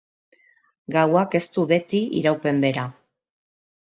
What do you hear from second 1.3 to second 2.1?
ez du beti